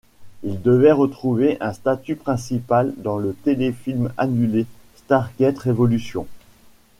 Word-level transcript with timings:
Il 0.41 0.59
devait 0.63 0.93
retrouver 0.93 1.57
un 1.61 1.73
statut 1.73 2.15
principal 2.15 2.91
dans 2.97 3.19
le 3.19 3.33
téléfilm 3.43 4.11
annulé 4.17 4.65
Stargate 4.95 5.59
Revolution. 5.59 6.25